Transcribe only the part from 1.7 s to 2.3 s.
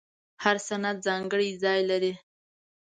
لري.